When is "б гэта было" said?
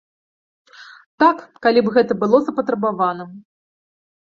1.85-2.37